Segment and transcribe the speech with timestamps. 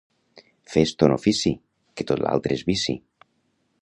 [0.75, 1.53] Fes ton ofici,
[1.99, 2.97] que tot l'altre és vici.